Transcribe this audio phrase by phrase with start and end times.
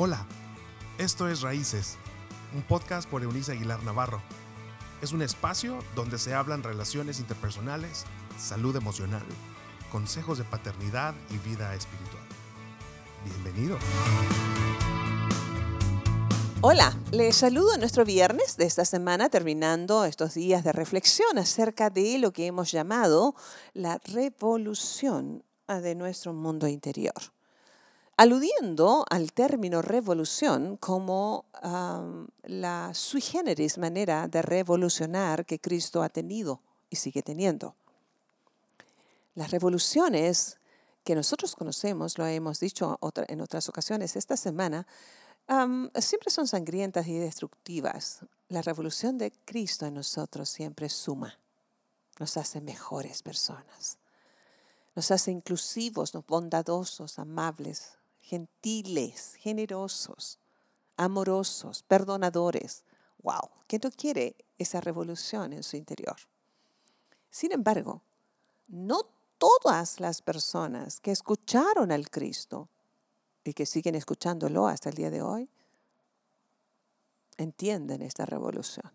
[0.00, 0.24] Hola,
[0.96, 1.96] esto es Raíces,
[2.54, 4.22] un podcast por Eunice Aguilar Navarro.
[5.02, 8.04] Es un espacio donde se hablan relaciones interpersonales,
[8.38, 9.24] salud emocional,
[9.90, 12.22] consejos de paternidad y vida espiritual.
[13.24, 13.76] Bienvenido.
[16.60, 21.90] Hola, les saludo en nuestro viernes de esta semana, terminando estos días de reflexión acerca
[21.90, 23.34] de lo que hemos llamado
[23.72, 27.20] la revolución de nuestro mundo interior
[28.18, 31.44] aludiendo al término revolución como
[32.42, 37.76] la sui generis manera de revolucionar que Cristo ha tenido y sigue teniendo.
[39.36, 40.58] Las revoluciones
[41.04, 44.84] que nosotros conocemos, lo hemos dicho en otras ocasiones esta semana,
[45.94, 48.22] siempre son sangrientas y destructivas.
[48.48, 51.38] La revolución de Cristo en nosotros siempre suma,
[52.18, 53.98] nos hace mejores personas,
[54.96, 57.97] nos hace inclusivos, bondadosos, amables,
[58.28, 60.38] gentiles, generosos,
[60.98, 62.84] amorosos, perdonadores.
[63.22, 63.48] ¡Wow!
[63.66, 66.16] ¿Quién no quiere esa revolución en su interior?
[67.30, 68.02] Sin embargo,
[68.66, 69.00] no
[69.38, 72.68] todas las personas que escucharon al Cristo
[73.44, 75.48] y que siguen escuchándolo hasta el día de hoy
[77.38, 78.92] entienden esta revolución.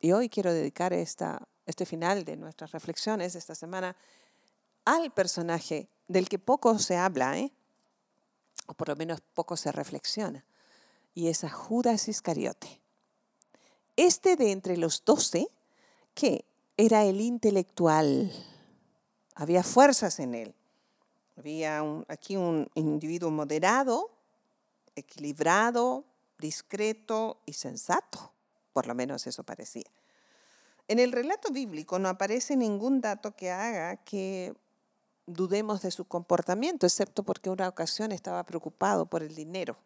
[0.00, 3.94] Y hoy quiero dedicar esta, este final de nuestras reflexiones esta semana
[4.84, 7.52] al personaje del que poco se habla, ¿eh?
[8.66, 10.44] O por lo menos poco se reflexiona,
[11.14, 12.80] y es a Judas Iscariote.
[13.96, 15.48] Este de entre los doce,
[16.14, 16.44] que
[16.76, 18.32] era el intelectual,
[19.34, 20.54] había fuerzas en él.
[21.36, 24.10] Había aquí un individuo moderado,
[24.96, 26.04] equilibrado,
[26.38, 28.32] discreto y sensato,
[28.72, 29.90] por lo menos eso parecía.
[30.86, 34.54] En el relato bíblico no aparece ningún dato que haga que
[35.26, 39.76] dudemos de su comportamiento, excepto porque una ocasión estaba preocupado por el dinero.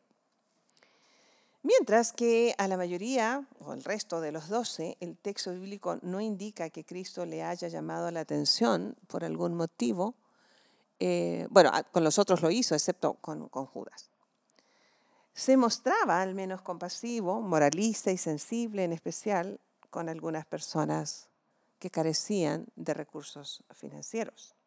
[1.62, 6.20] Mientras que a la mayoría, o el resto de los doce, el texto bíblico no
[6.20, 10.14] indica que Cristo le haya llamado la atención por algún motivo.
[11.00, 14.10] Eh, bueno, con los otros lo hizo, excepto con, con Judas.
[15.34, 21.28] Se mostraba al menos compasivo, moralista y sensible, en especial con algunas personas
[21.78, 24.57] que carecían de recursos financieros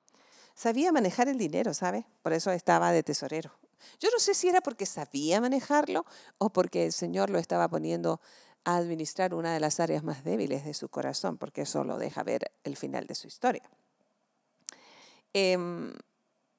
[0.62, 2.06] sabía manejar el dinero, ¿sabe?
[2.22, 3.52] Por eso estaba de tesorero.
[4.00, 6.06] Yo no sé si era porque sabía manejarlo
[6.38, 8.22] o porque el Señor lo estaba poniendo
[8.64, 12.22] a administrar una de las áreas más débiles de su corazón, porque eso lo deja
[12.22, 13.68] ver el final de su historia.
[15.34, 15.94] Em,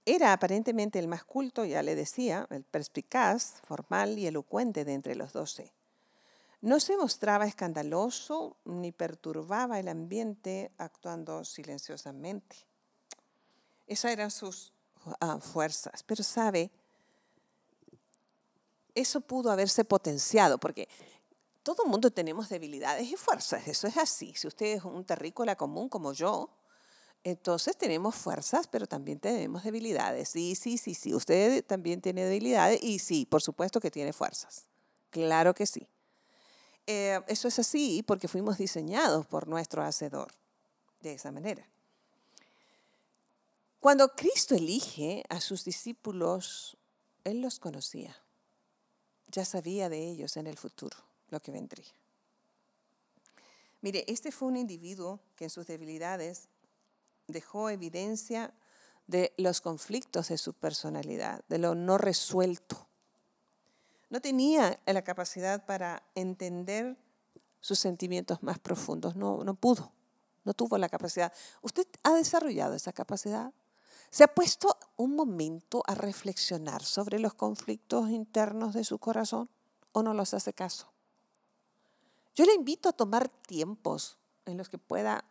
[0.05, 5.15] era aparentemente el más culto, ya le decía, el perspicaz, formal y elocuente de entre
[5.15, 5.73] los doce.
[6.61, 12.72] No se mostraba escandaloso ni perturbaba el ambiente actuando silenciosamente.
[13.93, 14.73] Esas eran sus
[15.21, 16.03] ah, fuerzas.
[16.03, 16.71] Pero sabe,
[18.95, 20.89] eso pudo haberse potenciado, porque
[21.63, 24.35] todo el mundo tenemos debilidades y fuerzas, eso es así.
[24.35, 26.51] Si usted es un terrícola común como yo,
[27.23, 30.31] entonces tenemos fuerzas, pero también tenemos debilidades.
[30.31, 34.67] Sí, sí, sí, sí, usted también tiene debilidades y sí, por supuesto que tiene fuerzas.
[35.11, 35.87] Claro que sí.
[36.87, 40.33] Eh, eso es así porque fuimos diseñados por nuestro Hacedor
[41.01, 41.72] de esa manera.
[43.83, 46.77] Cuando Cristo elige a sus discípulos,
[47.25, 48.17] Él los conocía.
[49.27, 50.97] Ya sabía de ellos en el futuro
[51.31, 51.91] lo que vendría.
[53.81, 56.49] Mire, este fue un individuo que en sus debilidades
[57.27, 58.55] dejó evidencia
[59.09, 62.87] de los conflictos de su personalidad, de lo no resuelto.
[64.11, 66.97] No tenía la capacidad para entender
[67.61, 69.91] sus sentimientos más profundos, no, no pudo,
[70.45, 71.33] no tuvo la capacidad.
[71.63, 73.53] ¿Usted ha desarrollado esa capacidad?
[74.13, 79.49] ¿Se ha puesto un momento a reflexionar sobre los conflictos internos de su corazón
[79.93, 80.93] o no los hace caso?
[82.35, 85.25] Yo le invito a tomar tiempos en los que pueda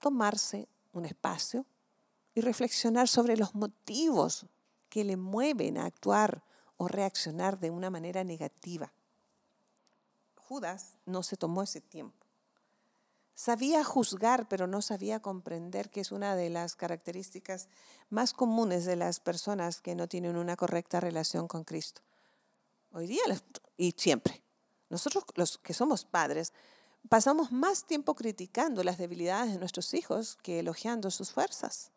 [0.00, 1.64] tomarse un espacio
[2.34, 4.46] y reflexionar sobre los motivos
[4.88, 6.42] que le mueven a actuar
[6.76, 8.92] o reaccionar de una manera negativa.
[10.48, 12.25] Judas no se tomó ese tiempo.
[13.36, 17.68] Sabía juzgar, pero no sabía comprender, que es una de las características
[18.08, 22.00] más comunes de las personas que no tienen una correcta relación con Cristo.
[22.92, 23.20] Hoy día
[23.76, 24.42] y siempre.
[24.88, 26.54] Nosotros los que somos padres
[27.10, 31.90] pasamos más tiempo criticando las debilidades de nuestros hijos que elogiando sus fuerzas.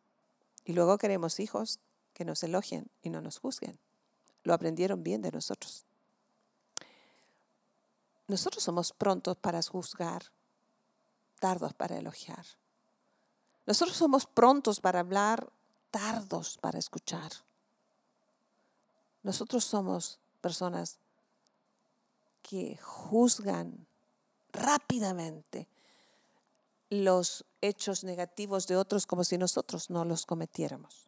[0.66, 1.80] Y luego queremos hijos
[2.12, 3.80] que nos elogien y no nos juzguen.
[4.44, 5.86] Lo aprendieron bien de nosotros.
[8.28, 10.34] Nosotros somos prontos para juzgar,
[11.40, 12.46] tardos para elogiar.
[13.66, 15.52] Nosotros somos prontos para hablar,
[15.92, 17.32] tardos para escuchar.
[19.24, 20.98] Nosotros somos personas
[22.42, 23.86] que juzgan
[24.52, 25.68] rápidamente
[26.90, 31.08] los hechos negativos de otros como si nosotros no los cometiéramos.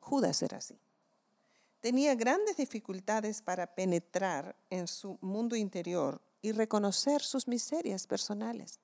[0.00, 0.78] Judas era así.
[1.80, 8.78] Tenía grandes dificultades para penetrar en su mundo interior y reconocer sus miserias personales.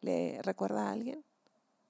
[0.00, 1.24] ¿Le recuerda a alguien?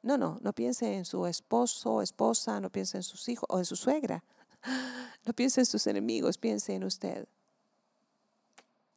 [0.02, 3.58] No, no, no piense en su esposo o esposa, no piense en sus hijos o
[3.58, 4.24] en su suegra.
[5.26, 7.28] No piense en sus enemigos, piense en usted.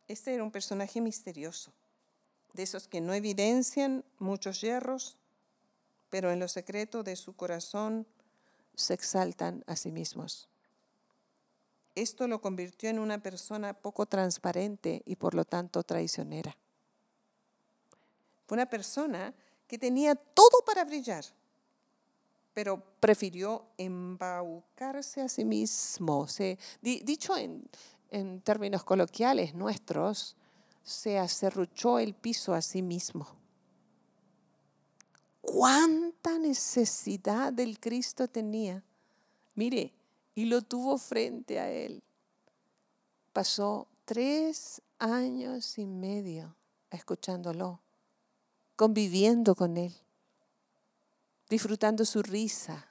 [0.07, 1.73] Este era un personaje misterioso,
[2.53, 5.17] de esos que no evidencian muchos hierros,
[6.09, 8.07] pero en lo secreto de su corazón
[8.75, 10.47] se exaltan a sí mismos.
[11.95, 16.55] Esto lo convirtió en una persona poco transparente y por lo tanto traicionera.
[18.51, 19.33] Una persona
[19.65, 21.24] que tenía todo para brillar,
[22.53, 26.27] pero prefirió embaucarse a sí mismo.
[26.81, 27.63] Dicho en,
[28.09, 30.36] en términos coloquiales nuestros,
[30.83, 33.25] se acerruchó el piso a sí mismo.
[35.39, 38.83] ¿Cuánta necesidad del Cristo tenía?
[39.56, 39.94] Mire,
[40.36, 42.03] y lo tuvo frente a él.
[43.31, 46.53] Pasó tres años y medio
[46.89, 47.80] escuchándolo,
[48.81, 49.93] conviviendo con él,
[51.51, 52.87] disfrutando su risa,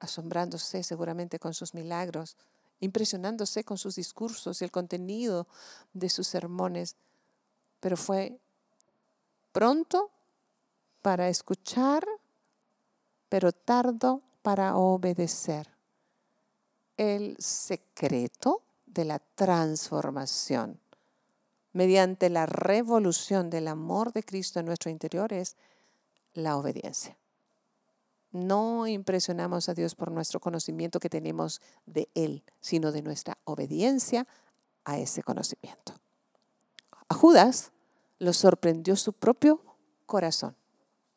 [0.00, 2.38] asombrándose seguramente con sus milagros,
[2.80, 5.46] impresionándose con sus discursos y el contenido
[5.92, 6.96] de sus sermones,
[7.78, 8.40] pero fue
[9.52, 10.10] pronto
[11.02, 12.02] para escuchar,
[13.28, 15.68] pero tardo para obedecer.
[16.96, 20.80] El secreto de la transformación
[21.76, 25.56] mediante la revolución del amor de Cristo en nuestro interior es
[26.32, 27.18] la obediencia.
[28.32, 34.26] No impresionamos a Dios por nuestro conocimiento que tenemos de Él, sino de nuestra obediencia
[34.86, 35.92] a ese conocimiento.
[37.08, 37.72] A Judas
[38.20, 39.60] lo sorprendió su propio
[40.06, 40.56] corazón.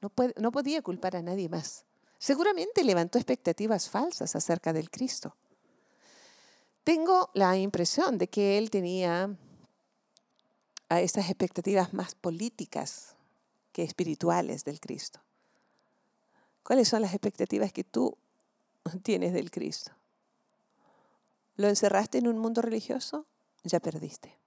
[0.01, 1.85] No, no podía culpar a nadie más.
[2.17, 5.37] Seguramente levantó expectativas falsas acerca del Cristo.
[6.83, 9.37] Tengo la impresión de que él tenía
[10.89, 13.15] a estas expectativas más políticas
[13.71, 15.21] que espirituales del Cristo.
[16.63, 18.17] ¿Cuáles son las expectativas que tú
[19.03, 19.91] tienes del Cristo?
[21.55, 23.25] ¿Lo encerraste en un mundo religioso?
[23.63, 24.37] Ya perdiste.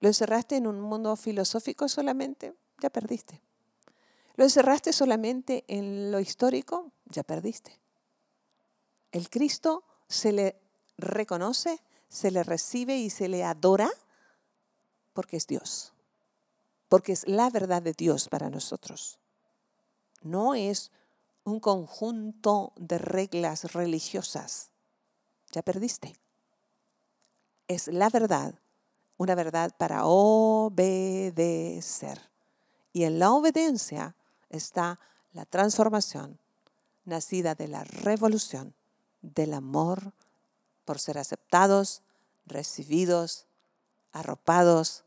[0.00, 2.54] ¿Lo encerraste en un mundo filosófico solamente?
[2.80, 3.40] Ya perdiste.
[4.36, 6.92] ¿Lo encerraste solamente en lo histórico?
[7.06, 7.80] Ya perdiste.
[9.10, 10.56] El Cristo se le
[10.96, 13.90] reconoce, se le recibe y se le adora
[15.18, 15.92] porque es Dios,
[16.88, 19.18] porque es la verdad de Dios para nosotros.
[20.22, 20.92] No es
[21.42, 24.70] un conjunto de reglas religiosas.
[25.50, 26.14] Ya perdiste.
[27.66, 28.60] Es la verdad,
[29.16, 31.10] una verdad para obedecer.
[32.92, 34.14] Y en la obediencia
[34.50, 35.00] está
[35.32, 36.38] la transformación
[37.04, 38.72] nacida de la revolución
[39.22, 40.12] del amor
[40.84, 42.02] por ser aceptados,
[42.46, 43.48] recibidos,
[44.12, 45.04] arropados,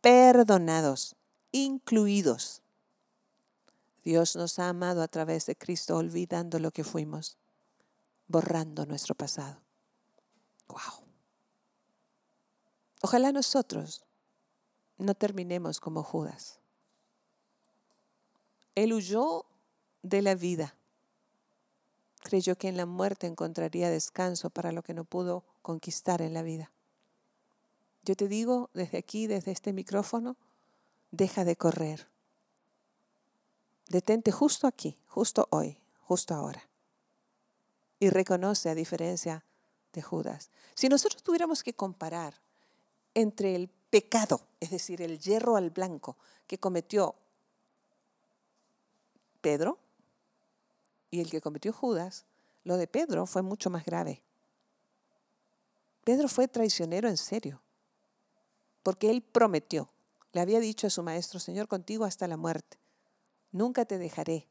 [0.00, 1.16] perdonados,
[1.52, 2.62] incluidos.
[4.04, 7.36] Dios nos ha amado a través de Cristo olvidando lo que fuimos,
[8.28, 9.60] borrando nuestro pasado.
[10.68, 11.04] Wow.
[13.02, 14.04] Ojalá nosotros
[14.98, 16.60] no terminemos como Judas.
[18.74, 19.46] Él huyó
[20.02, 20.74] de la vida.
[22.22, 26.42] Creyó que en la muerte encontraría descanso para lo que no pudo conquistar en la
[26.42, 26.70] vida.
[28.02, 30.36] Yo te digo desde aquí, desde este micrófono,
[31.10, 32.08] deja de correr.
[33.88, 36.68] Detente justo aquí, justo hoy, justo ahora.
[37.98, 39.44] Y reconoce a diferencia
[39.92, 40.50] de Judas.
[40.74, 42.34] Si nosotros tuviéramos que comparar
[43.14, 46.16] entre el pecado, es decir, el hierro al blanco
[46.46, 47.14] que cometió
[49.40, 49.78] Pedro
[51.10, 52.24] y el que cometió Judas,
[52.64, 54.22] lo de Pedro fue mucho más grave.
[56.04, 57.60] Pedro fue traicionero en serio,
[58.82, 59.90] porque él prometió,
[60.32, 62.78] le había dicho a su maestro, Señor, contigo hasta la muerte,
[63.52, 64.46] nunca te dejaré.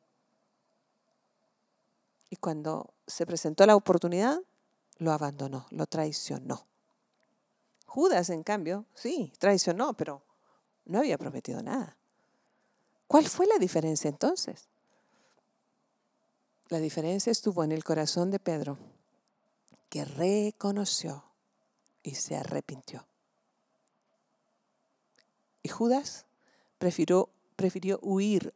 [2.29, 4.39] Y cuando se presentó la oportunidad,
[4.97, 6.67] lo abandonó, lo traicionó.
[7.85, 10.21] Judas, en cambio, sí, traicionó, pero
[10.85, 11.97] no había prometido nada.
[13.07, 14.67] ¿Cuál fue la diferencia entonces?
[16.67, 18.77] La diferencia estuvo en el corazón de Pedro,
[19.89, 21.23] que reconoció
[22.03, 23.08] y se arrepintió.
[25.63, 26.25] Y Judas
[26.77, 27.29] prefirió,
[28.01, 28.53] huir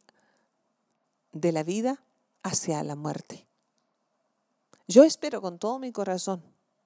[1.32, 2.02] de la vida
[2.42, 3.46] hacia la muerte.
[4.88, 6.42] Yo espero con todo mi corazón,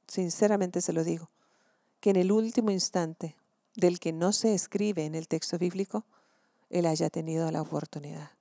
[0.06, 1.30] sinceramente se lo digo,
[2.00, 3.36] que en el último instante
[3.74, 6.04] del que no se escribe en el texto bíblico,
[6.70, 8.32] él haya tenido la oportunidad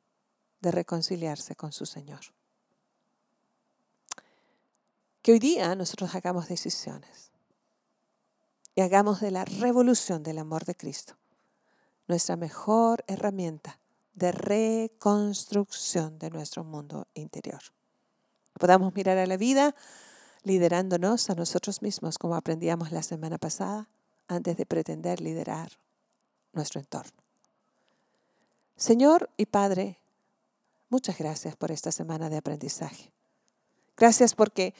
[0.61, 2.21] de reconciliarse con su Señor.
[5.21, 7.31] Que hoy día nosotros hagamos decisiones
[8.75, 11.15] y hagamos de la revolución del amor de Cristo
[12.07, 13.79] nuestra mejor herramienta
[14.13, 17.61] de reconstrucción de nuestro mundo interior.
[18.59, 19.75] Podamos mirar a la vida
[20.43, 23.89] liderándonos a nosotros mismos como aprendíamos la semana pasada
[24.27, 25.71] antes de pretender liderar
[26.53, 27.11] nuestro entorno.
[28.75, 29.99] Señor y Padre,
[30.89, 33.11] muchas gracias por esta semana de aprendizaje.
[33.95, 34.73] Gracias porque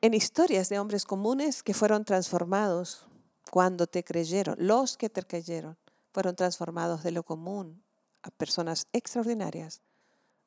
[0.00, 3.06] en historias de hombres comunes que fueron transformados
[3.50, 5.76] cuando te creyeron, los que te creyeron,
[6.14, 7.82] fueron transformados de lo común
[8.22, 9.82] a personas extraordinarias,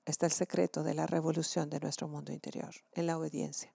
[0.06, 3.74] está el secreto de la revolución de nuestro mundo interior, en la obediencia.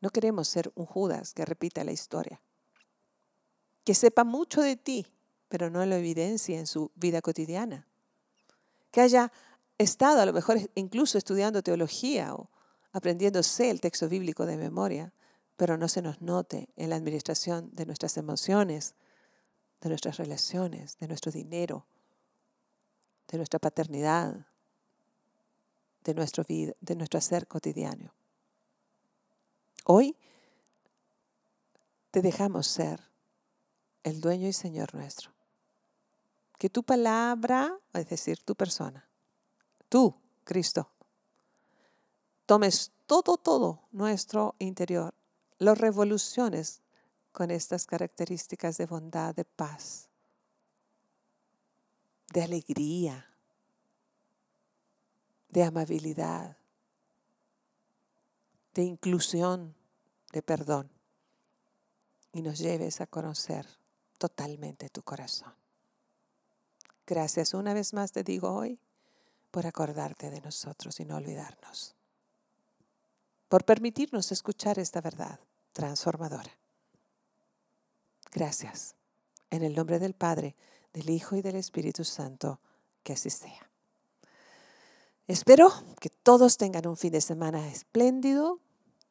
[0.00, 2.42] No queremos ser un Judas que repita la historia,
[3.84, 5.06] que sepa mucho de ti,
[5.48, 7.86] pero no lo evidencia en su vida cotidiana,
[8.90, 9.32] que haya
[9.78, 12.50] estado a lo mejor incluso estudiando teología o
[12.90, 15.12] aprendiéndose el texto bíblico de memoria,
[15.56, 18.96] pero no se nos note en la administración de nuestras emociones,
[19.82, 21.84] de nuestras relaciones, de nuestro dinero,
[23.28, 24.46] de nuestra paternidad,
[26.04, 28.14] de nuestro, vida, de nuestro hacer cotidiano.
[29.84, 30.16] Hoy
[32.12, 33.00] te dejamos ser
[34.04, 35.32] el dueño y Señor nuestro.
[36.58, 39.08] Que tu palabra, es decir, tu persona,
[39.88, 40.88] tú, Cristo,
[42.46, 45.12] tomes todo, todo nuestro interior,
[45.58, 46.82] lo revoluciones
[47.32, 50.08] con estas características de bondad, de paz,
[52.32, 53.26] de alegría,
[55.48, 56.56] de amabilidad,
[58.74, 59.74] de inclusión,
[60.32, 60.90] de perdón,
[62.32, 63.66] y nos lleves a conocer
[64.18, 65.54] totalmente tu corazón.
[67.06, 68.80] Gracias una vez más te digo hoy
[69.50, 71.96] por acordarte de nosotros y no olvidarnos
[73.52, 75.38] por permitirnos escuchar esta verdad
[75.74, 76.61] transformadora.
[78.32, 78.94] Gracias.
[79.50, 80.56] En el nombre del Padre,
[80.94, 82.60] del Hijo y del Espíritu Santo,
[83.02, 83.70] que así sea.
[85.28, 88.58] Espero que todos tengan un fin de semana espléndido,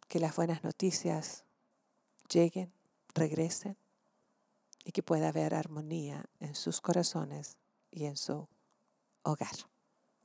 [0.08, 1.46] que las buenas noticias
[2.30, 2.74] lleguen,
[3.14, 3.78] regresen
[4.84, 7.58] y que pueda haber armonía en sus corazones
[7.92, 8.48] y en su
[9.24, 9.56] hogar.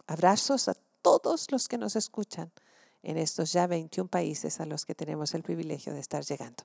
[0.06, 2.50] Abrazos a todos los que nos escuchan
[3.02, 6.64] en estos ya 21 países a los que tenemos el privilegio de estar llegando.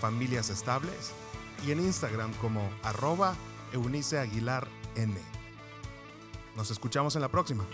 [0.00, 1.12] Familias Estables
[1.66, 3.34] y en Instagram como arroba
[3.72, 5.14] Eunice Aguilar N.
[6.56, 7.64] Nos escuchamos en la próxima.